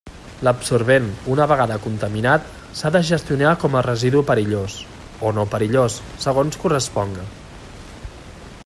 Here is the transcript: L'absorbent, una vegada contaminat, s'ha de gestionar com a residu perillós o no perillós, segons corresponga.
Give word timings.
L'absorbent, 0.45 1.09
una 1.33 1.45
vegada 1.51 1.75
contaminat, 1.83 2.47
s'ha 2.79 2.91
de 2.95 3.03
gestionar 3.11 3.53
com 3.65 3.77
a 3.81 3.85
residu 3.89 4.25
perillós 4.31 4.79
o 5.29 5.35
no 5.39 5.47
perillós, 5.53 6.01
segons 6.27 6.61
corresponga. 6.65 7.29